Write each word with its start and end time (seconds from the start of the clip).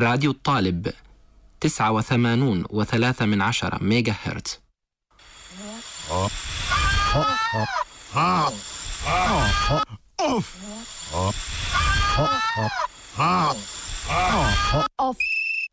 راديو 0.00 0.30
الطالب 0.30 0.92
تسعة 1.60 1.92
وثمانون 1.92 2.64
وثلاثة 2.70 3.26
من 3.26 3.42
عشرة 3.42 3.78
ميجا 3.82 4.14
هرتز 4.22 4.60
أوف 6.10 6.32
أوف 15.00 15.16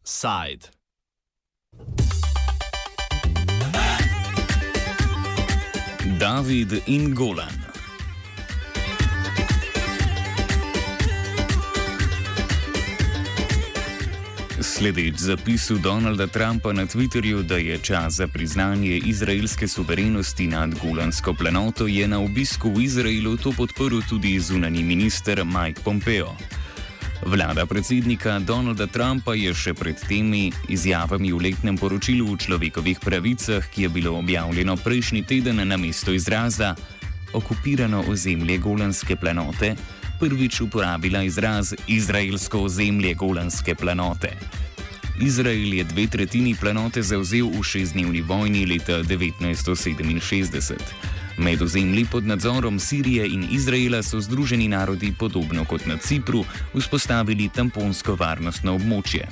سايد 0.03 0.65
دافيد 6.19 6.83
إنغولان 6.89 7.64
Sledeč 14.65 15.21
zapisu 15.21 15.77
Donalda 15.77 16.27
Trumpa 16.27 16.73
na 16.73 16.85
Twitterju, 16.85 17.43
da 17.43 17.57
je 17.57 17.77
čas 17.77 18.13
za 18.13 18.27
priznanje 18.27 18.97
izraelske 18.97 19.67
suverenosti 19.67 20.47
nad 20.47 20.79
Golansko 20.79 21.33
planoto, 21.33 21.87
je 21.87 22.07
na 22.07 22.19
obisku 22.19 22.69
v 22.73 22.81
Izraelu 22.83 23.37
to 23.37 23.51
podporil 23.51 24.01
tudi 24.09 24.39
zunani 24.39 24.83
minister 24.83 25.45
Mike 25.45 25.81
Pompeo. 25.83 26.33
Vlada 27.25 27.65
predsednika 27.65 28.39
Donalda 28.39 28.87
Trumpa 28.87 29.35
je 29.37 29.53
še 29.53 29.73
pred 29.73 30.01
temi 30.07 30.51
izjavami 30.69 31.29
v 31.33 31.41
letnem 31.41 31.77
poročilu 31.77 32.33
o 32.33 32.37
človekovih 32.37 32.99
pravicah, 32.99 33.69
ki 33.69 33.85
je 33.85 33.89
bilo 33.89 34.17
objavljeno 34.17 34.77
prejšnji 34.77 35.23
teden 35.23 35.61
na 35.67 35.77
mesto 35.77 36.11
izraza 36.11 36.75
okupirano 37.33 38.03
ozemlje 38.09 38.57
Golanske 38.57 39.15
planote, 39.15 39.75
prvič 40.19 40.61
uporabila 40.61 41.23
izraz 41.23 41.73
izraelsko 41.87 42.59
ozemlje 42.59 43.13
Golanske 43.13 43.75
planote. 43.75 44.31
Izrael 45.21 45.73
je 45.73 45.83
dve 45.83 46.07
tretjini 46.07 46.55
planote 46.61 47.01
zauzel 47.01 47.47
v 47.47 47.63
šestdnevni 47.63 48.21
vojni 48.21 48.65
leta 48.65 49.03
1967. 49.03 50.73
Med 51.37 51.61
ozemlji 51.61 52.05
pod 52.11 52.25
nadzorom 52.25 52.79
Sirije 52.79 53.27
in 53.27 53.47
Izraela 53.51 54.03
so 54.03 54.19
Združeni 54.21 54.67
narodi, 54.67 55.13
podobno 55.19 55.65
kot 55.65 55.85
na 55.85 55.97
Cipru, 55.97 56.45
vzpostavili 56.73 57.49
tamponsko 57.49 58.15
varnostno 58.15 58.75
območje. 58.75 59.27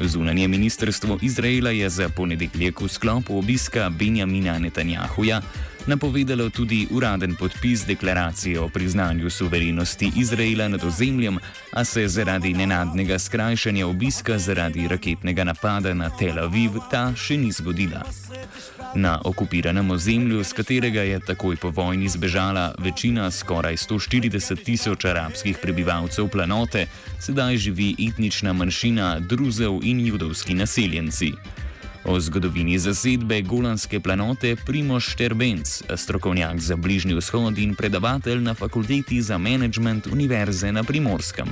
Zunanje 0.00 0.48
ministrstvo 0.48 1.18
Izraela 1.22 1.70
je 1.70 1.88
za 1.90 2.08
ponedeljek 2.08 2.80
v 2.80 2.88
sklopu 2.88 3.38
obiska 3.38 3.90
Benjamina 3.90 4.58
Netanjahuja 4.58 5.42
napovedalo 5.86 6.50
tudi 6.50 6.86
uraden 6.90 7.34
podpis 7.34 7.86
deklaracije 7.86 8.60
o 8.60 8.68
priznanju 8.68 9.30
suverenosti 9.30 10.12
Izraela 10.16 10.68
nad 10.68 10.84
ozemljem, 10.84 11.38
a 11.72 11.84
se 11.84 12.08
zaradi 12.08 12.54
nenadnega 12.54 13.18
skrajšanja 13.18 13.86
obiska 13.86 14.38
zaradi 14.38 14.88
raketnega 14.88 15.44
napada 15.44 15.94
na 15.94 16.10
Tel 16.10 16.38
Aviv 16.38 16.70
ta 16.90 17.12
še 17.16 17.36
ni 17.36 17.52
zgodila. 17.52 18.02
Na 18.94 19.20
okupiranem 19.24 19.90
ozemlju, 19.90 20.44
z 20.44 20.52
katerega 20.52 21.02
je 21.02 21.20
takoj 21.20 21.56
po 21.56 21.70
vojni 21.70 22.08
zbežala 22.08 22.74
večina 22.78 23.30
skoraj 23.30 23.76
140 23.76 24.64
tisoč 24.64 25.04
arabskih 25.04 25.58
prebivalcev 25.62 26.28
planote, 26.28 26.86
sedaj 27.20 27.56
živi 27.56 27.94
etnična 28.08 28.52
manjšina 28.52 29.20
druzev 29.20 29.80
in 29.82 30.06
judovski 30.06 30.54
naseljenci. 30.54 31.32
O 32.04 32.20
zgodovini 32.20 32.78
zasedbe 32.78 33.40
Golanske 33.42 34.00
planote 34.00 34.56
Primoš 34.66 35.06
Šterbenc, 35.12 35.68
strokovnjak 35.96 36.60
za 36.60 36.76
Bližnji 36.76 37.14
vzhod 37.16 37.58
in 37.58 37.72
predavatelj 37.74 38.42
na 38.44 38.54
fakulteti 38.54 39.22
za 39.22 39.38
menedžment 39.38 40.06
Univerze 40.06 40.72
na 40.72 40.82
Primorskem. 40.84 41.48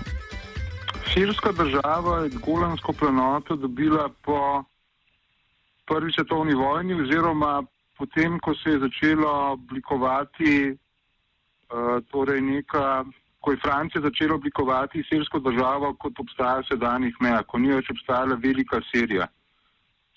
Sirska 1.15 1.53
država 1.53 2.19
je 2.19 2.31
Golansko 2.45 2.93
planoto 2.93 3.57
dobila 3.57 4.09
po 4.25 4.65
prvi 5.87 6.13
svetovni 6.13 6.55
vojni 6.55 7.01
oziroma 7.01 7.63
potem, 7.99 8.39
ko 8.39 8.55
se 8.55 8.71
je 8.71 8.79
začelo 8.79 9.53
oblikovati 9.53 10.71
uh, 10.73 12.05
torej 12.11 12.41
neka, 12.41 13.05
ko 13.41 13.51
je 13.51 13.63
Francija 13.65 14.03
začela 14.03 14.35
oblikovati 14.35 15.05
sirsko 15.09 15.39
državo, 15.39 15.95
kot 15.95 16.21
obstaja 16.21 16.63
sedanjih 16.69 17.17
meja, 17.21 17.43
ko 17.43 17.59
ni 17.59 17.73
več 17.73 17.89
obstajala 17.91 18.37
velika 18.43 18.81
Sirija. 18.93 19.29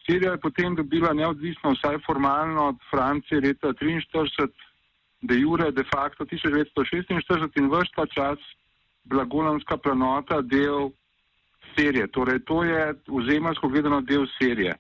Sirija 0.06 0.32
je 0.32 0.42
potem 0.42 0.76
dobila 0.76 1.14
neodvisno, 1.14 1.72
vsaj 1.74 1.98
formalno 2.06 2.68
od 2.68 2.78
Francije 2.92 3.42
leta 3.42 3.74
1943, 3.74 4.50
de 5.22 5.36
jure, 5.40 5.72
de 5.72 5.84
facto 5.94 6.26
1946 6.26 7.60
in 7.60 7.70
vrš 7.70 7.92
ta 7.96 8.06
čas 8.06 8.40
bila 9.04 9.24
Golanska 9.24 9.78
planota 9.78 10.42
del 10.42 10.90
Sirije. 11.74 12.08
Torej, 12.08 12.40
to 12.40 12.64
je 12.64 12.94
ozemljsko 13.10 13.70
gledano 13.70 14.02
del 14.02 14.28
Sirije. 14.38 14.76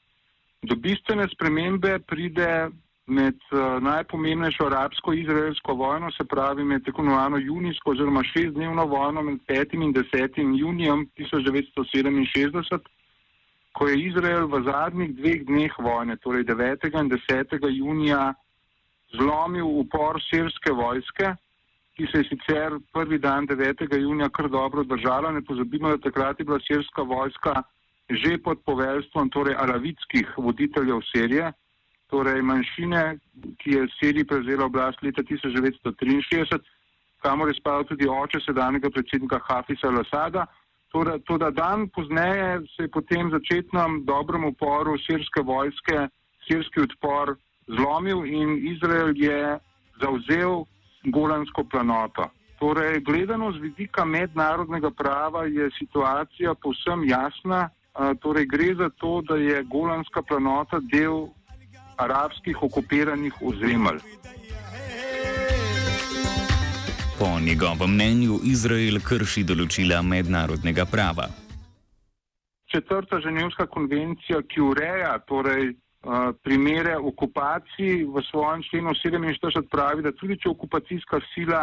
Do 0.62 0.76
bistvene 0.76 1.28
spremembe 1.34 2.00
pride 2.00 2.70
med 3.08 3.38
uh, 3.52 3.84
najpomembnejšo 3.84 4.66
arabsko-izraelsko 4.66 5.74
vojno, 5.74 6.12
se 6.12 6.24
pravi 6.26 6.64
med 6.64 6.86
tako 6.86 7.02
imenovano 7.02 7.38
junijsko 7.38 7.92
oziroma 7.92 8.24
šestdnevno 8.24 8.86
vojno 8.86 9.22
med 9.22 9.40
5. 9.48 9.76
in 9.84 9.94
10. 9.94 10.58
junijem 10.60 11.10
1967 11.18 12.80
ko 13.76 13.88
je 13.92 14.00
Izrael 14.08 14.48
v 14.48 14.64
zadnjih 14.64 15.16
dveh 15.20 15.42
dneh 15.48 15.74
vojne, 15.78 16.16
torej 16.24 16.48
9. 16.48 16.88
in 16.96 17.10
10. 17.12 17.60
junija, 17.76 18.34
zlomil 19.12 19.68
upor 19.84 20.22
sirske 20.30 20.72
vojske, 20.72 21.36
ki 21.96 22.08
se 22.12 22.24
je 22.24 22.30
sicer 22.32 22.80
prvi 22.96 23.20
dan 23.20 23.48
9. 23.48 23.88
junija 24.00 24.30
kar 24.30 24.50
dobro 24.50 24.84
držala. 24.84 25.32
Ne 25.32 25.44
pozabimo, 25.44 25.92
da 25.92 25.98
takrat 25.98 26.40
je 26.40 26.46
bila 26.46 26.60
sirska 26.60 27.02
vojska 27.02 27.64
že 28.10 28.38
pod 28.38 28.62
poveljstvom 28.66 29.30
torej 29.30 29.56
aravitskih 29.58 30.38
voditeljev 30.38 31.02
Sirije, 31.10 31.52
torej 32.10 32.42
manjšine, 32.42 33.18
ki 33.58 33.72
je 33.72 33.82
v 33.82 33.94
Siriji 33.98 34.28
prevzela 34.30 34.66
oblast 34.66 35.02
leta 35.02 35.24
1963, 35.26 36.60
kamor 37.26 37.50
je 37.50 37.58
spadal 37.58 37.84
tudi 37.90 38.06
oče 38.06 38.44
sedanjega 38.46 38.90
predsednika 38.94 39.40
Hafisa 39.48 39.90
al-Assada. 39.90 40.46
Toda, 40.96 41.20
toda 41.20 41.52
dan 41.52 41.90
pozneje 41.90 42.64
se 42.76 42.84
je 42.84 42.88
potem 42.88 43.28
začetnem 43.28 44.06
dobrem 44.08 44.46
uporu 44.48 44.96
sirske 44.98 45.42
vojske, 45.44 46.08
sirski 46.48 46.86
odpor 46.88 47.34
zlomil 47.68 48.24
in 48.24 48.56
Izrael 48.64 49.12
je 49.20 49.60
zauzel 50.00 50.64
Golansko 51.04 51.66
planoto. 51.68 52.30
Torej, 52.60 53.02
gledano 53.04 53.52
z 53.52 53.60
vidika 53.60 54.06
mednarodnega 54.06 54.92
prava 54.96 55.44
je 55.44 55.68
situacija 55.76 56.56
povsem 56.64 57.04
jasna. 57.04 57.70
Torej, 58.24 58.48
gre 58.48 58.72
za 58.80 58.90
to, 58.96 59.20
da 59.28 59.36
je 59.36 59.64
Golanska 59.68 60.24
planota 60.24 60.80
del 60.80 61.28
arabskih 61.98 62.64
okupiranih 62.64 63.36
ozemelj. 63.42 64.00
Po 67.20 67.40
njegovem 67.40 67.92
mnenju 67.94 68.40
Izrael 68.44 68.98
krši 69.00 69.46
določila 69.48 70.02
mednarodnega 70.04 70.84
prava. 70.92 71.30
Četrta 72.68 73.22
ženevska 73.24 73.70
konvencija, 73.72 74.42
ki 74.44 74.60
ureja 74.62 75.14
torej, 75.30 75.70
uh, 75.70 76.34
primere 76.44 76.98
okupacij 76.98 78.04
v 78.04 78.24
svojem 78.30 78.66
členu 78.68 78.92
47, 79.00 79.64
pravi, 79.72 80.04
da 80.04 80.12
tudi 80.12 80.36
če 80.44 80.52
okupacijska 80.52 81.22
sila 81.32 81.62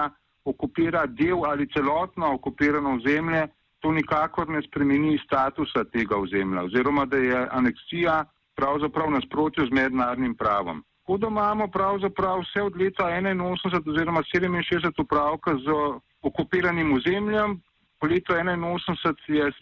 okupira 0.48 1.04
del 1.06 1.44
ali 1.44 1.68
celotno 1.74 2.32
okupirano 2.38 2.96
ozemlje, 2.96 3.44
to 3.84 3.92
nikakor 3.92 4.48
ne 4.48 4.62
spremeni 4.64 5.18
statusa 5.26 5.84
tega 5.92 6.16
ozemlja 6.16 6.64
oziroma 6.70 7.04
da 7.04 7.20
je 7.20 7.44
aneksija 7.60 8.22
pravzaprav 8.56 9.10
nasprotjo 9.10 9.66
z 9.66 9.76
mednarodnim 9.82 10.34
pravom. 10.34 10.80
Tako 11.02 11.16
da 11.18 11.26
imamo 11.26 11.66
pravzaprav 11.68 12.40
vse 12.40 12.62
od 12.62 12.76
leta 12.76 13.04
81 13.04 13.90
oziroma 13.90 14.22
67 14.22 15.02
upravka 15.02 15.54
z 15.54 15.66
okupiranim 16.22 16.92
ozemljem. 16.92 17.60
Po 18.00 18.06
letu 18.06 18.32
81 18.32 19.14
je 19.28 19.52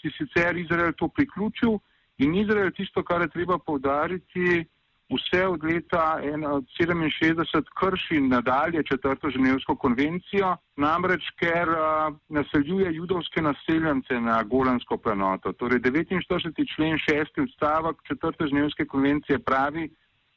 si 0.00 0.10
sicer 0.18 0.56
Izrael 0.56 0.92
to 0.98 1.08
priključil 1.08 1.78
in 2.18 2.34
Izrael 2.34 2.70
tisto, 2.76 3.02
kar 3.04 3.20
je 3.20 3.28
treba 3.28 3.58
povdariti, 3.58 4.64
vse 5.10 5.46
od 5.46 5.64
leta 5.64 6.18
67 6.22 7.62
krši 7.80 8.20
nadalje 8.20 8.82
četrto 8.82 9.30
ženevsko 9.30 9.76
konvencijo, 9.76 10.56
namreč 10.76 11.30
ker 11.40 11.68
uh, 11.68 12.16
naseljuje 12.28 12.94
judovske 12.94 13.42
naseljence 13.42 14.20
na 14.20 14.42
Golansko 14.42 14.96
planoto. 14.96 15.52
Torej 15.52 15.80
49. 15.80 16.74
člen 16.74 16.98
6. 16.98 17.42
odstavek 17.42 17.96
četrte 18.08 18.46
ženevske 18.46 18.86
konvencije 18.86 19.38
pravi, 19.38 19.90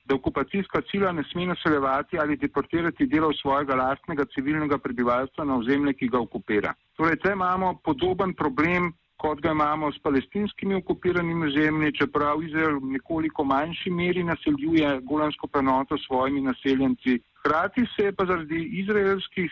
da 0.06 0.16
okupacijska 0.16 0.82
sila 0.92 1.12
ne 1.12 1.24
sme 1.32 1.46
naseljevati 1.46 2.20
ali 2.20 2.38
deportirati 2.38 3.08
delov 3.08 3.34
svojega 3.42 3.76
lastnega 3.76 4.26
civilnega 4.26 4.78
prebivalstva 4.78 5.46
na 5.46 5.58
ozemlje, 5.58 5.94
ki 5.94 6.10
ga 6.10 6.20
okupira. 6.20 6.74
Torej, 6.98 7.16
tukaj 7.18 7.34
imamo 7.34 7.74
podoben 7.84 8.34
problem, 8.34 8.94
kot 9.18 9.42
ga 9.42 9.52
imamo 9.52 9.92
s 9.92 10.00
palestinskimi 10.04 10.76
okupiranimi 10.76 11.48
ozemlji, 11.48 11.94
čeprav 12.00 12.44
Izrael 12.44 12.80
v 12.80 12.96
nekoliko 12.98 13.44
manjši 13.44 13.90
meri 13.90 14.24
naseljuje 14.24 15.00
golansko 15.02 15.48
planoto 15.48 15.98
s 15.98 16.06
svojimi 16.08 16.42
naseljenci. 16.42 17.20
Hrati 17.46 17.86
se 17.96 18.10
je 18.10 18.12
pa 18.12 18.26
zaradi 18.26 18.60
izraelskih 18.84 19.52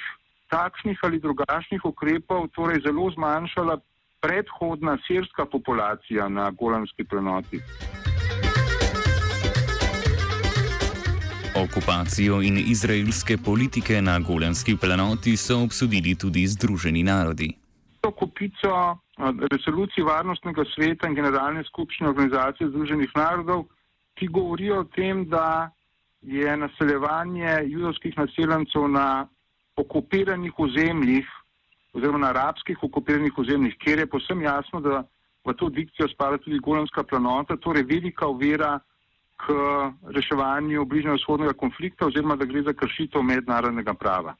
takšnih 0.52 1.00
ali 1.04 1.20
drugačnih 1.20 1.86
ukrepov 1.86 2.48
torej 2.56 2.84
zelo 2.86 3.08
zmanjšala 3.16 3.80
predhodna 4.22 4.98
sirska 5.08 5.46
populacija 5.46 6.30
na 6.30 6.52
golanski 6.52 7.04
plenoti. 7.04 7.60
Okupacijo 11.56 12.42
in 12.42 12.58
izraelske 12.58 13.38
politike 13.38 14.02
na 14.02 14.20
golanski 14.20 14.78
plenoti 14.78 15.38
so 15.38 15.58
obsodili 15.64 16.16
tudi 16.16 16.48
Združeni 16.48 17.04
narodi. 17.04 17.50
To 18.02 18.12
kupico 18.12 18.98
resolucij 19.52 20.04
Varnostnega 20.04 20.64
sveta 20.74 21.10
in 21.10 21.16
Generalne 21.16 21.64
skupščine 21.64 22.10
Organizacije 22.10 22.70
Združenih 22.70 23.12
narodov, 23.16 23.66
ki 24.16 24.28
govorijo 24.28 24.80
o 24.80 24.88
tem, 24.96 25.26
da 25.30 25.72
je 26.22 26.58
naseljevanje 26.58 27.58
judovskih 27.68 28.18
naseljencev 28.18 28.88
na 28.88 29.28
okupiranih 29.76 30.60
ozemljih 30.60 31.28
oziroma 31.94 32.18
na 32.18 32.30
arabskih 32.30 32.84
okupiranih 32.84 33.38
ozemljih, 33.38 33.76
kjer 33.84 34.00
je 34.00 34.08
posem 34.08 34.42
jasno, 34.42 34.80
da 34.80 35.04
v 35.46 35.54
to 35.60 35.70
dikcijo 35.70 36.08
spada 36.08 36.38
tudi 36.38 36.60
Golanska 36.60 37.04
planota, 37.04 37.58
torej 37.58 37.84
velika 37.84 38.28
uvera 38.28 38.80
k 39.42 39.54
reševanju 40.16 40.86
bližnjega 40.86 41.16
vzhodnega 41.18 41.54
konflikta 41.54 42.06
oziroma 42.06 42.36
da 42.36 42.46
gre 42.46 42.62
za 42.64 42.74
kršitev 42.74 43.24
mednarodnega 43.24 43.94
prava. 43.94 44.36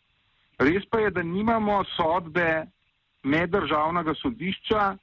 Res 0.60 0.86
pa 0.90 1.00
je, 1.00 1.10
da 1.12 1.24
nimamo 1.24 1.84
sodbe 1.96 2.66
meddržavnega 3.24 4.14
sodišča, 4.22 4.98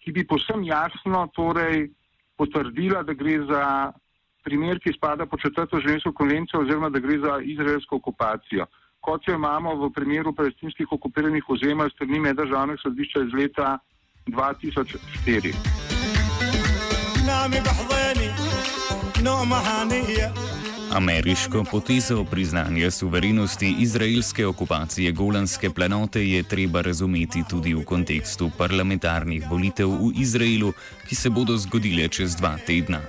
ki 0.00 0.12
bi 0.12 0.26
posem 0.26 0.64
jasno 0.64 1.26
torej 1.36 1.90
potrdila, 2.36 3.02
da 3.02 3.12
gre 3.12 3.38
za 3.48 3.92
primer, 4.44 4.80
ki 4.80 4.92
spada 4.96 5.26
po 5.26 5.36
četrto 5.36 5.80
žensko 5.80 6.12
konvencijo 6.12 6.62
oziroma 6.62 6.88
da 6.90 6.98
gre 6.98 7.18
za 7.18 7.40
izraelsko 7.44 7.96
okupacijo. 7.96 8.66
Kot 9.00 9.28
jo 9.28 9.34
imamo 9.34 9.74
v 9.74 9.92
primeru 9.92 10.34
palestinskih 10.36 10.86
okupiranih 10.92 11.44
ozemelj 11.48 11.90
strani 11.94 12.20
meddržavnega 12.20 12.80
sodišča 12.82 13.20
iz 13.28 13.32
leta 13.32 13.78
2004. 14.26 15.54
Ameriško 20.92 21.64
potezo 21.70 22.24
priznanja 22.24 22.90
suverenosti 22.90 23.74
izraelske 23.78 24.46
okupacije 24.46 25.12
Golanske 25.12 25.70
planote 25.70 26.28
je 26.28 26.42
treba 26.42 26.80
razumeti 26.80 27.42
tudi 27.50 27.74
v 27.74 27.84
kontekstu 27.84 28.50
parlamentarnih 28.58 29.44
volitev 29.50 29.88
v 29.88 30.12
Izraelu, 30.16 30.72
ki 31.08 31.14
se 31.14 31.30
bodo 31.30 31.56
zgodile 31.56 32.08
čez 32.08 32.36
dva 32.36 32.56
tedna. 32.66 33.00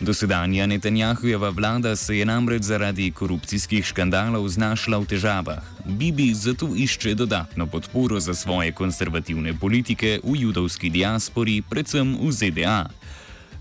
Dosedanja 0.00 0.66
Netanjahujeva 0.66 1.48
vlada 1.48 1.96
se 1.96 2.18
je 2.18 2.26
namreč 2.26 2.62
zaradi 2.62 3.10
korupcijskih 3.10 3.84
škandalov 3.84 4.48
znašla 4.48 4.98
v 4.98 5.06
težavah. 5.06 5.62
Bibi 5.84 6.34
zato 6.34 6.68
išče 6.76 7.14
dodatno 7.14 7.66
podporo 7.66 8.20
za 8.20 8.34
svoje 8.34 8.72
konservativne 8.72 9.54
politike 9.60 10.20
v 10.24 10.36
judovski 10.36 10.90
diaspori, 10.90 11.62
predvsem 11.70 12.16
v 12.20 12.32
ZDA. 12.32 12.88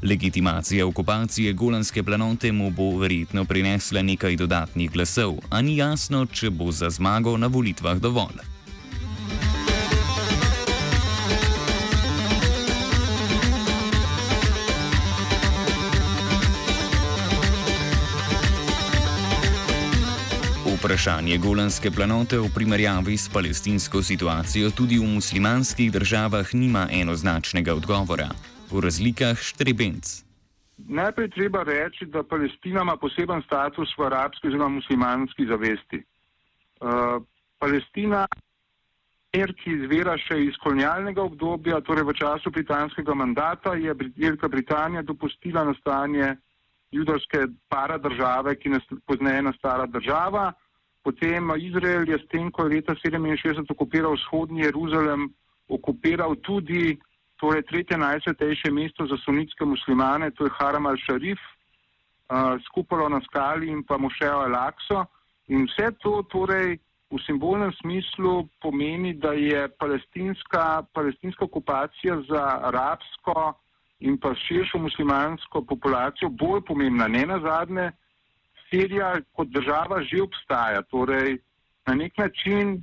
Legitimacija 0.04 0.86
okupacije 0.86 1.54
Golanske 1.54 2.04
planote 2.04 2.52
mu 2.52 2.72
bo 2.72 2.98
verjetno 2.98 3.46
prinesla 3.46 4.02
nekaj 4.02 4.36
dodatnih 4.36 4.92
glasov, 4.92 5.38
a 5.50 5.62
ni 5.62 5.78
jasno, 5.78 6.26
če 6.26 6.50
bo 6.50 6.72
za 6.72 6.90
zmago 6.90 7.38
na 7.38 7.48
volitvah 7.48 7.98
dovolj. 7.98 8.44
Vprašanje 20.76 21.38
Golanske 21.38 21.92
planote 21.92 22.38
v 22.40 22.50
primerjavi 22.56 23.18
s 23.18 23.30
palestinsko 23.30 24.04
situacijo 24.04 24.72
tudi 24.72 25.00
v 25.00 25.08
muslimanskih 25.08 25.92
državah 25.92 26.52
nima 26.54 26.90
enoznačnega 26.92 27.74
odgovora 27.74 28.28
v 28.74 28.84
razlikah 28.88 29.38
štrebenc. 29.38 30.24
Najprej 30.78 31.30
treba 31.30 31.64
reči, 31.64 32.06
da 32.06 32.24
Palestina 32.24 32.82
ima 32.82 32.98
poseben 32.98 33.42
status 33.46 33.94
v 33.98 34.08
arabski 34.10 34.50
oziroma 34.50 34.82
muslimanski 34.82 35.46
zavesti. 35.46 36.02
Uh, 36.82 37.22
Palestina, 37.62 38.26
er, 39.34 39.54
ki 39.54 39.78
izvira 39.78 40.18
še 40.26 40.40
iz 40.50 40.58
kolonialnega 40.64 41.22
obdobja, 41.24 41.80
torej 41.86 42.08
v 42.10 42.18
času 42.18 42.52
britanskega 42.52 43.16
mandata, 43.16 43.78
je 43.78 43.94
Velika 43.94 44.50
Britanija 44.50 45.06
dopustila 45.06 45.64
nastanje 45.64 46.34
judovske 46.94 47.48
paradržave, 47.70 48.56
ki 48.60 48.76
je 48.76 48.82
pozneje 49.10 49.42
nastala 49.42 49.86
država. 49.86 50.52
Potem 51.04 51.50
Izrael 51.60 52.06
je 52.08 52.20
s 52.20 52.28
tem, 52.32 52.52
ko 52.52 52.68
je 52.68 52.78
leta 52.78 52.96
1967 52.96 53.72
okupiral 53.74 54.14
vzhodni 54.16 54.64
Jeruzalem, 54.64 55.28
okupiral 55.68 56.36
tudi 56.46 56.98
torej 57.44 57.64
tretje 57.68 57.98
najsvetejše 57.98 58.72
mesto 58.72 59.04
za 59.06 59.18
sunitske 59.26 59.66
muslimane, 59.66 60.32
to 60.32 60.48
je 60.48 60.56
Haram 60.60 60.88
al-Sharif, 60.88 61.40
uh, 61.44 62.56
skupalo 62.66 63.10
na 63.10 63.20
skali 63.28 63.68
in 63.68 63.84
pa 63.84 63.98
Mošejo 64.00 64.40
al-Akso. 64.48 65.04
In 65.52 65.68
vse 65.68 65.92
to 66.00 66.24
torej 66.32 66.80
v 67.12 67.20
simbolnem 67.28 67.74
smislu 67.82 68.48
pomeni, 68.64 69.12
da 69.14 69.34
je 69.36 69.68
palestinska, 69.80 70.88
palestinska 70.96 71.46
okupacija 71.46 72.16
za 72.32 72.44
arabsko 72.72 73.54
in 74.00 74.16
pa 74.18 74.32
širšo 74.48 74.80
muslimansko 74.80 75.66
populacijo 75.68 76.30
bolj 76.30 76.64
pomembna. 76.68 77.08
Ne 77.08 77.26
na 77.28 77.40
zadnje, 77.44 77.92
Sirija 78.70 79.20
kot 79.36 79.52
država 79.52 80.00
že 80.02 80.24
obstaja, 80.24 80.82
torej 80.82 81.38
na 81.86 81.94
nek 81.94 82.18
način 82.18 82.80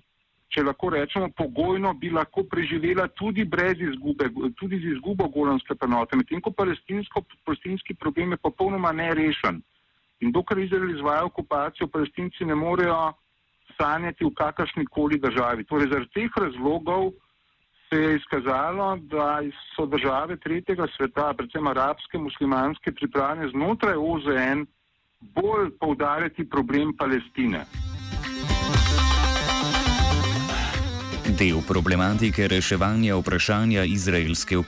če 0.51 0.65
lahko 0.67 0.91
rečemo, 0.91 1.29
pogojno 1.37 1.93
bi 1.95 2.11
lahko 2.11 2.43
preživela 2.51 3.07
tudi 3.19 3.45
brez 3.45 3.79
izgube, 3.79 4.27
tudi 4.59 4.81
z 4.83 4.97
izgubo 4.97 5.29
golanske 5.31 5.77
planote, 5.79 6.19
medtem 6.19 6.43
ko 6.43 6.53
palestinski 6.59 7.95
problem 7.95 8.35
je 8.35 8.43
popolnoma 8.43 8.93
nerešen. 8.93 9.63
In 10.21 10.33
dokler 10.33 10.65
Izrael 10.65 10.91
izvaja 10.91 11.25
okupacijo, 11.25 11.89
palestinci 11.89 12.45
ne 12.45 12.55
morejo 12.55 13.13
sanjati 13.79 14.27
v 14.27 14.35
kakršni 14.37 14.85
koli 14.87 15.19
državi. 15.19 15.65
Torej, 15.65 15.89
zaradi 15.93 16.11
teh 16.15 16.41
razlogov 16.45 17.13
se 17.89 18.01
je 18.03 18.17
izkazalo, 18.17 18.97
da 19.13 19.41
so 19.77 19.87
države 19.87 20.37
tretjega 20.37 20.87
sveta, 20.97 21.33
predvsem 21.39 21.67
arabske, 21.67 22.19
muslimanske, 22.19 22.93
pripravljene 22.93 23.49
znotraj 23.55 23.97
OZN 23.97 24.67
bolj 25.21 25.71
poudarjati 25.81 26.49
problem 26.51 26.97
Palestine. 26.99 27.65
Del 31.41 31.63
problematike 31.69 32.49
reševanja 32.49 33.15
vprašanja 33.17 33.85
izraelske 33.85 34.59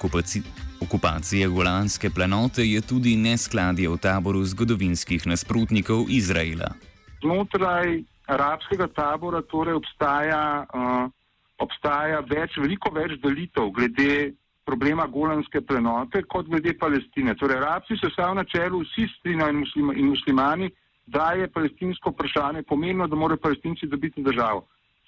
okupacije 0.81 1.49
Golanske 1.49 2.11
planote 2.11 2.65
je 2.65 2.81
tudi 2.81 3.13
neskladje 3.17 3.91
v 3.93 3.99
taboru 4.01 4.41
zgodovinskih 4.45 5.27
nasprotnikov 5.27 6.09
Izraela. 6.09 6.73
Znotraj 7.21 8.01
arabskega 8.25 8.89
tabora 8.97 9.43
torej 9.53 9.77
obstaja, 9.83 10.65
uh, 10.65 11.13
obstaja 11.61 12.25
več, 12.33 12.57
veliko 12.57 12.89
več 12.97 13.21
delitev 13.21 13.69
glede 13.77 14.33
problema 14.65 15.05
Golanske 15.05 15.61
planote 15.61 16.25
kot 16.25 16.49
glede 16.49 16.73
Palestine. 16.81 17.37
Torej, 17.37 17.61
arabci 17.61 18.01
se 18.01 18.09
v 18.17 18.35
načelu 18.41 18.81
vsi 18.81 19.11
strinjali 19.19 19.59
in, 19.59 19.65
muslima, 19.67 19.93
in 19.93 20.15
muslimani, 20.17 20.73
da 21.05 21.35
je 21.37 21.53
palestinsko 21.53 22.17
vprašanje 22.17 22.63
pomembno, 22.63 23.13
da 23.13 23.17
morajo 23.17 23.45
palestinci 23.45 23.93
dobiti 23.93 24.25
državo. 24.25 24.65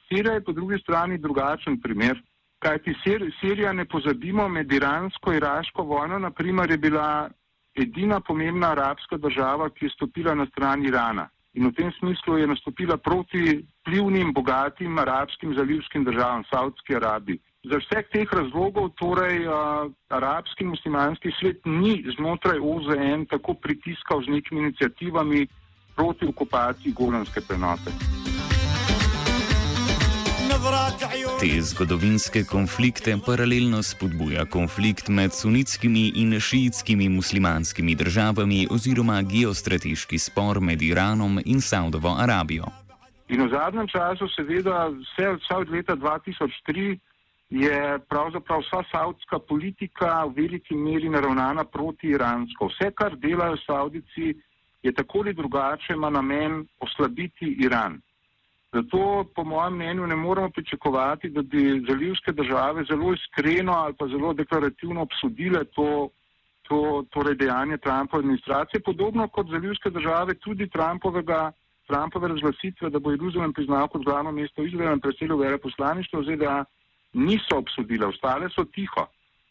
Sirija 0.08 0.34
je 0.34 0.44
po 0.44 0.52
drugi 0.52 0.78
strani 0.78 1.18
drugačen 1.18 1.80
primer, 1.80 2.22
kajti 2.58 2.94
Sir, 3.04 3.24
Sirija, 3.40 3.72
ne 3.72 3.84
pozabimo, 3.84 4.48
med 4.48 4.72
iransko-iraško 4.72 5.82
vojno, 5.82 6.18
naprimer, 6.18 6.70
je 6.70 6.78
bila 6.78 7.30
edina 7.74 8.20
pomembna 8.20 8.70
arabska 8.70 9.16
država, 9.16 9.70
ki 9.70 9.86
je 9.86 9.94
stopila 9.96 10.34
na 10.34 10.46
stran 10.46 10.84
Irana. 10.86 11.28
In 11.54 11.68
v 11.68 11.72
tem 11.74 11.90
smislu 11.98 12.38
je 12.38 12.46
nastopila 12.50 12.96
proti 12.96 13.62
plivnim, 13.84 14.32
bogatim 14.34 14.98
arabskim 14.98 15.54
zalivskim 15.54 16.04
državam, 16.04 16.42
Saudski 16.50 16.96
Arabiji. 16.96 17.38
Za 17.64 17.78
vseh 17.80 18.08
teh 18.12 18.32
razlogov 18.32 18.90
torej 19.00 19.46
uh, 19.46 19.86
arabski 20.10 20.64
muslimanski 20.64 21.30
svet 21.38 21.62
ni 21.64 22.02
znotraj 22.16 22.58
OZN 22.58 23.24
tako 23.30 23.54
pritiskal 23.54 24.20
z 24.26 24.34
nekimi 24.34 24.60
inicijativami 24.66 25.46
proti 25.96 26.26
okupaciji 26.26 26.92
golanske 26.92 27.40
prenote. 27.48 27.94
Te 31.40 31.60
zgodovinske 31.60 32.40
konflikte 32.48 33.12
paralelno 33.26 33.82
spodbuja 33.82 34.44
konflikt 34.48 35.08
med 35.08 35.32
sunitskimi 35.32 36.04
in 36.16 36.40
šiitskimi 36.40 37.08
muslimanskimi 37.08 37.94
državami 37.94 38.66
oziroma 38.70 39.18
geostrateški 39.22 40.18
spor 40.18 40.60
med 40.60 40.82
Iranom 40.82 41.36
in 41.44 41.60
Saudovo 41.60 42.14
Arabijo. 42.24 42.70
In 43.28 43.44
v 43.44 43.50
zadnjem 43.50 43.88
času, 43.88 44.28
seveda, 44.36 44.88
vse, 44.88 45.34
vse 45.36 45.54
od 45.56 45.68
leta 45.68 45.96
2003 45.96 46.98
je 47.50 47.98
pravzaprav 48.08 48.64
vsa 48.64 48.80
saudska 48.92 49.38
politika 49.38 50.24
v 50.24 50.32
veliki 50.36 50.74
meri 50.74 51.12
naravnana 51.12 51.64
proti 51.64 52.14
iransko. 52.16 52.70
Vse, 52.72 52.88
kar 52.96 53.16
delajo 53.16 53.60
Saudici, 53.66 54.32
je 54.82 54.92
tako 54.92 55.18
ali 55.18 55.34
drugače 55.34 55.92
ima 55.92 56.10
namen 56.10 56.66
oslabiti 56.80 57.56
Iran. 57.60 58.00
Zato, 58.74 59.24
po 59.34 59.44
mojem 59.44 59.74
mnenju, 59.74 60.06
ne 60.06 60.16
moremo 60.16 60.50
pričakovati, 60.50 61.28
da 61.28 61.42
bi 61.42 61.84
zalivske 61.88 62.32
države 62.32 62.84
zelo 62.90 63.12
iskreno 63.12 63.72
ali 63.72 63.94
pa 63.98 64.06
zelo 64.06 64.32
deklarativno 64.32 65.02
obsodile 65.02 65.64
to, 65.64 66.08
to 66.62 67.04
torej 67.10 67.34
dejanje 67.34 67.78
Trumpove 67.78 68.20
administracije, 68.20 68.82
podobno 68.82 69.28
kot 69.28 69.46
zalivske 69.50 69.90
države 69.90 70.34
tudi 70.34 70.68
Trumpovega, 70.68 71.52
Trumpove 71.86 72.28
razglasitve, 72.28 72.90
da 72.90 72.98
bo 72.98 73.10
Jeruzalem 73.10 73.52
priznal 73.52 73.88
kot 73.88 74.04
glavno 74.04 74.32
mesto 74.32 74.64
Izraela 74.64 74.92
in 74.92 75.00
preselil 75.00 75.36
veleposlaništvo 75.36 76.22
ZDA, 76.22 76.64
niso 77.12 77.58
obsodile, 77.58 78.06
ostale 78.06 78.48
so 78.50 78.64
tiho. 78.64 79.06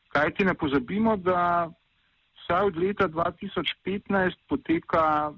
Kaj 0.07 0.33
ti 0.33 0.45
ne 0.45 0.53
pozabimo, 0.53 1.15
da 1.17 1.71
vsaj 2.43 2.65
od 2.65 2.77
leta 2.77 3.07
2015 3.07 4.35
poteka 4.49 5.33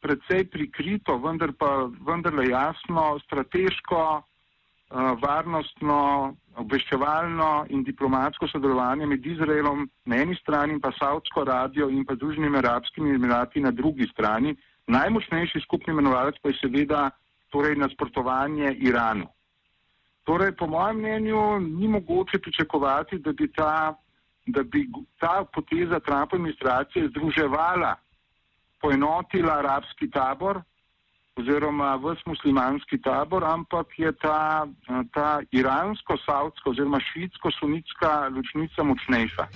predvsej 0.00 0.46
prikrito, 0.52 1.18
vendar 1.18 1.52
pa 1.58 1.88
vendarle 2.06 2.46
jasno, 2.48 3.18
strateško, 3.24 4.00
uh, 4.20 5.12
varnostno, 5.22 5.98
obveščevalno 6.56 7.66
in 7.68 7.82
diplomatsko 7.84 8.48
sodelovanje 8.48 9.06
med 9.06 9.26
Izraelom 9.26 9.84
na 10.06 10.22
eni 10.22 10.36
strani 10.40 10.76
in 10.76 10.80
pa 10.80 10.92
Saudsko 10.96 11.44
Arabijo 11.44 11.88
in 11.92 12.04
pa 12.04 12.16
Združenimi 12.16 12.58
arabskimi 12.58 13.14
emirati 13.14 13.60
na 13.60 13.70
drugi 13.70 14.08
strani. 14.12 14.56
Najmočnejši 14.86 15.60
skupni 15.64 15.92
imenovalec 15.92 16.38
pa 16.42 16.52
je 16.52 16.60
seveda 16.60 17.10
torej 17.50 17.76
nasprotovanje 17.76 18.72
Iranu. 18.88 19.26
Torej, 20.26 20.56
po 20.58 20.66
mojem 20.66 20.98
mnenju, 20.98 21.60
ni 21.60 21.88
mogoče 21.88 22.38
pričakovati, 22.38 23.18
da 23.18 23.32
bi 23.32 23.46
ta, 23.52 23.94
da 24.46 24.62
bi 24.62 24.88
ta 25.20 25.44
poteza 25.54 26.00
Trumpove 26.00 26.40
administracije 26.40 27.08
združevala 27.08 27.94
poenotila 28.80 29.58
arabski 29.58 30.10
tabor 30.10 30.62
oziroma 31.36 31.96
vs 31.96 32.24
muslimanski 32.26 32.98
tabor, 33.02 33.44
ampak 33.44 33.86
je 33.98 34.12
ta, 34.12 34.66
ta 35.12 35.40
iransko-saudska 35.52 36.70
oziroma 36.70 37.00
švitsko-sunitska 37.12 38.28
ločnica 38.36 38.82
močnejša. 38.82 39.46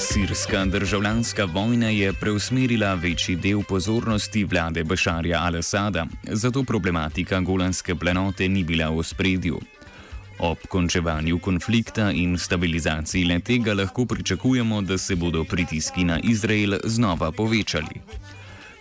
Sirska 0.00 0.64
državljanska 0.64 1.44
vojna 1.44 1.88
je 1.88 2.12
preusmerila 2.12 2.94
večji 2.94 3.36
del 3.36 3.62
pozornosti 3.68 4.44
vlade 4.44 4.84
Bašarja 4.84 5.38
al-Assada, 5.38 6.06
zato 6.22 6.62
problematika 6.62 7.40
golanske 7.40 7.94
planote 7.94 8.48
ni 8.48 8.64
bila 8.64 8.90
v 8.90 9.02
spredju. 9.02 9.60
Ob 10.42 10.58
končevanju 10.68 11.38
konflikta 11.38 12.10
in 12.10 12.38
stabilizaciji 12.38 13.24
letega 13.24 13.74
lahko 13.74 14.06
pričakujemo, 14.06 14.80
da 14.82 14.98
se 14.98 15.16
bodo 15.16 15.44
pritiski 15.44 16.04
na 16.04 16.18
Izrael 16.24 16.78
znova 16.84 17.32
povečali. 17.32 18.00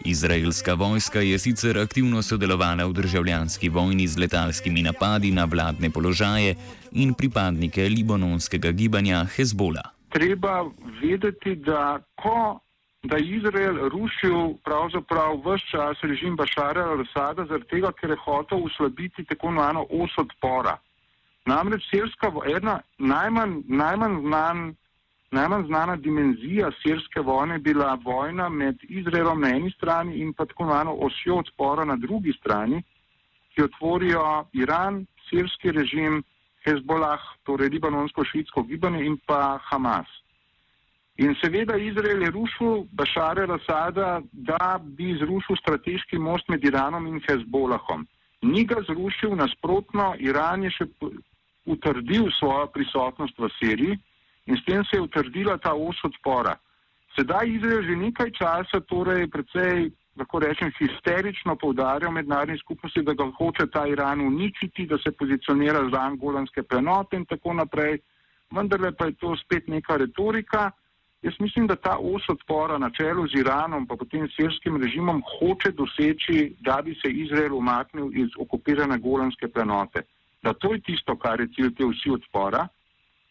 Izraelska 0.05 0.73
vojska 0.73 1.19
je 1.19 1.39
sicer 1.39 1.77
aktivno 1.77 2.21
sodelovala 2.21 2.85
v 2.85 2.93
državljanski 2.93 3.69
vojni 3.69 4.07
z 4.07 4.19
letalskimi 4.19 4.81
napadi 4.81 5.31
na 5.31 5.45
vladne 5.45 5.89
položaje 5.89 6.55
in 6.91 7.13
pripadnike 7.13 7.89
libanonskega 7.89 8.71
gibanja 8.71 9.25
Hezbola. 9.35 9.83
Treba 10.09 10.63
vedeti, 11.01 11.55
da 11.55 11.99
ko 12.15 12.59
da 13.03 13.15
je 13.17 13.35
Izrael 13.37 13.89
rušil 13.89 14.53
pravzaprav 14.63 15.39
vse 15.45 15.65
čas 15.71 15.97
režim 16.01 16.35
Bašara 16.35 16.83
al-Assada, 16.83 17.45
zaradi 17.47 17.67
tega, 17.69 17.91
ker 17.91 18.09
je 18.09 18.17
hotel 18.25 18.59
uslabiti 18.63 19.23
tako 19.23 19.47
imenovano 19.47 19.85
os 19.89 20.11
odpora. 20.17 20.77
Namreč 21.49 21.83
sirska 21.89 22.29
vojna, 22.29 22.79
najmanj, 22.97 23.53
najmanj, 23.67 24.15
znan, 24.25 24.63
najmanj 25.31 25.65
znana 25.65 25.95
dimenzija 25.95 26.71
sirske 26.81 27.21
vojne 27.21 27.55
je 27.55 27.65
bila 27.69 27.97
vojna 28.05 28.49
med 28.49 28.77
Izraelom 28.83 29.41
na 29.41 29.49
eni 29.57 29.71
strani 29.71 30.19
in 30.21 30.33
pa 30.33 30.45
tako 30.45 30.63
imenovano 30.63 30.93
osjo 31.07 31.39
odpora 31.43 31.85
na 31.85 31.95
drugi 31.95 32.33
strani, 32.39 32.83
ki 33.53 33.61
jo 33.61 33.67
tvorijo 33.77 34.25
Iran, 34.53 35.05
sirski 35.29 35.71
režim, 35.71 36.23
Hezbollah, 36.65 37.21
torej 37.43 37.69
libanonsko-švitsko 37.69 38.63
gibanje 38.67 39.05
in 39.05 39.17
pa 39.25 39.59
Hamas. 39.69 40.09
In 41.17 41.35
seveda 41.41 41.77
Izrael 41.77 42.21
je 42.23 42.31
rušil 42.31 42.83
Bašare 42.91 43.45
Rasada, 43.45 44.21
da 44.31 44.79
bi 44.83 45.15
zrušil 45.19 45.55
strateški 45.61 46.17
most 46.17 46.49
med 46.49 46.63
Iranom 46.63 47.07
in 47.07 47.19
Hezbollahom. 47.27 48.07
Ni 48.41 48.65
ga 48.65 48.81
zrušil, 48.87 49.35
nasprotno, 49.35 50.13
Iran 50.19 50.63
je 50.63 50.71
še 50.77 50.85
utrdil 51.65 52.31
svojo 52.39 52.67
prisotnost 52.67 53.37
v 53.37 53.49
Siriji 53.59 53.99
in 54.45 54.57
s 54.57 54.65
tem 54.65 54.83
se 54.85 54.97
je 54.97 55.01
utrdila 55.01 55.57
ta 55.57 55.73
os 55.73 55.97
odpora. 56.03 56.55
Sedaj 57.15 57.47
Izrael 57.47 57.83
že 57.83 57.95
nekaj 57.95 58.31
časa, 58.31 58.79
torej 58.87 59.27
precej, 59.27 59.91
lahko 60.17 60.39
rečem, 60.39 60.71
histerično 60.79 61.55
povdarja 61.55 62.09
v 62.09 62.17
mednarodni 62.19 62.57
skupnosti, 62.57 63.03
da 63.03 63.13
ga 63.13 63.29
hoče 63.37 63.67
ta 63.73 63.85
Iran 63.87 64.21
uničiti, 64.21 64.85
da 64.85 64.97
se 64.97 65.11
pozicionira 65.11 65.89
za 65.93 66.01
angolanske 66.01 66.63
prenote 66.63 67.17
in 67.17 67.25
tako 67.25 67.53
naprej, 67.53 67.99
vendarle 68.51 68.91
pa 68.91 69.05
je 69.05 69.17
to 69.21 69.35
spet 69.37 69.67
neka 69.67 69.97
retorika. 69.97 70.71
Jaz 71.21 71.35
mislim, 71.39 71.67
da 71.67 71.75
ta 71.75 71.97
os 71.99 72.23
odpora 72.29 72.77
na 72.77 72.89
čelu 72.89 73.27
z 73.27 73.41
Iranom, 73.41 73.87
pa 73.87 73.95
potem 73.99 74.27
sirskim 74.31 74.79
režimom, 74.81 75.21
hoče 75.27 75.71
doseči, 75.75 76.55
da 76.59 76.79
bi 76.81 76.95
se 76.95 77.11
Izrael 77.11 77.57
umaknil 77.57 78.13
iz 78.15 78.29
okupirane 78.39 78.97
golanske 78.97 79.47
prenote 79.47 80.07
da 80.41 80.53
to 80.53 80.73
je 80.73 80.81
tisto, 80.81 81.15
kar 81.17 81.41
je 81.41 81.47
cilj 81.55 81.75
te 81.75 81.85
vsi 81.85 82.11
odpora. 82.15 82.67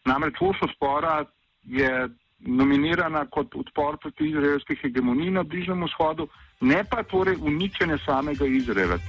Namreč 0.05 0.41
os 0.41 0.61
odpora 0.61 1.25
je 1.63 2.09
nominirana 2.39 3.25
kot 3.25 3.55
odpor 3.55 3.97
proti 3.97 4.29
izraelske 4.29 4.75
hegemoniji 4.81 5.31
na 5.31 5.43
Bližnjem 5.43 5.83
vzhodu, 5.83 6.27
ne 6.61 6.83
pa 6.83 7.03
torej 7.03 7.35
uničenje 7.41 7.97
samega 8.05 8.45
Izraela. 8.45 8.99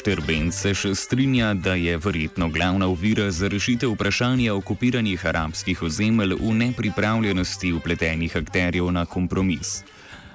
Šterbenc 0.00 0.54
se 0.54 0.72
še 0.74 0.94
strinja, 0.96 1.52
da 1.54 1.74
je 1.76 1.98
verjetno 2.00 2.48
glavna 2.48 2.86
ovira 2.88 3.30
za 3.30 3.48
rešitev 3.52 3.92
vprašanja 3.92 4.54
okupiranih 4.54 5.26
arabskih 5.26 5.82
ozemelj 5.82 6.38
v 6.40 6.54
nepripravljenosti 6.56 7.72
upletenih 7.76 8.36
akterjev 8.36 8.90
na 8.96 9.04
kompromis. 9.06 9.82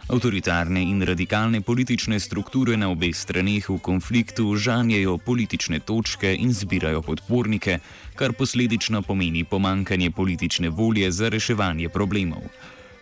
Avtoritarne 0.06 0.84
in 0.86 1.02
radikalne 1.02 1.62
politične 1.66 2.20
strukture 2.22 2.78
na 2.78 2.92
obeh 2.94 3.10
straneh 3.10 3.66
v 3.66 3.80
konfliktu 3.82 4.54
žanjejo 4.54 5.18
politične 5.18 5.80
točke 5.82 6.30
in 6.30 6.54
zbirajo 6.54 7.02
podpornike, 7.02 7.80
kar 8.14 8.38
posledično 8.38 9.02
pomeni 9.02 9.42
pomankanje 9.44 10.12
politične 10.12 10.70
volje 10.70 11.10
za 11.12 11.30
reševanje 11.30 11.90
problemov. 11.90 12.46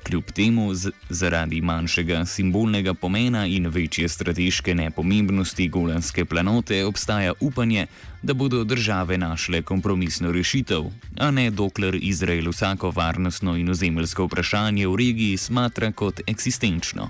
Kljub 0.04 0.32
temu, 0.36 0.72
zaradi 1.10 1.62
manjšega 1.62 2.26
simbolnega 2.26 2.94
pomena 2.94 3.46
in 3.46 3.68
večje 3.68 4.10
strateške 4.10 4.76
nepomembnosti 4.76 5.68
Golanske 5.68 6.26
planote, 6.26 6.86
obstaja 6.86 7.34
upanje, 7.40 7.88
da 8.22 8.34
bodo 8.34 8.64
države 8.64 9.18
našle 9.18 9.62
kompromisno 9.62 10.32
rešitev, 10.32 10.84
a 11.20 11.32
ne 11.32 11.50
dokler 11.52 11.96
Izrael 12.02 12.50
vsako 12.50 12.92
varnostno 12.92 13.56
in 13.58 13.70
ozemeljsko 13.70 14.26
vprašanje 14.26 14.88
v 14.88 14.96
regiji 14.96 15.38
smatra 15.38 15.92
kot 15.92 16.22
eksistenčno. 16.28 17.10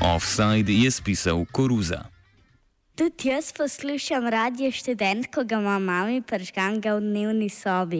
Offside 0.00 0.72
je 0.72 0.90
spisal 0.90 1.44
Koruza. 1.52 2.17
Tudi 2.98 3.28
jaz 3.28 3.52
poslušam 3.52 4.26
radio 4.26 4.70
študent, 4.74 5.26
ko 5.30 5.44
ga 5.46 5.60
ima 5.60 5.78
mami 5.78 6.18
pržgan 6.22 6.80
v 6.82 7.00
dnevni 7.00 7.46
sobi. 7.48 7.96